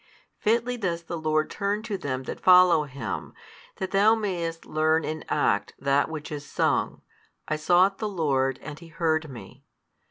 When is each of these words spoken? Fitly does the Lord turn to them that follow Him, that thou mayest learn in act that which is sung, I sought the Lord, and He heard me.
Fitly 0.39 0.77
does 0.77 1.03
the 1.03 1.15
Lord 1.15 1.51
turn 1.51 1.83
to 1.83 1.95
them 1.95 2.23
that 2.23 2.39
follow 2.39 2.85
Him, 2.85 3.35
that 3.75 3.91
thou 3.91 4.15
mayest 4.15 4.65
learn 4.65 5.03
in 5.05 5.23
act 5.29 5.75
that 5.77 6.09
which 6.09 6.31
is 6.31 6.43
sung, 6.43 7.03
I 7.47 7.55
sought 7.57 7.99
the 7.99 8.09
Lord, 8.09 8.57
and 8.63 8.79
He 8.79 8.87
heard 8.87 9.29
me. 9.29 9.63